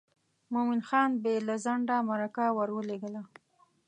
[0.53, 3.21] مومن خان بې له ځنډه مرکه ور ولېږله.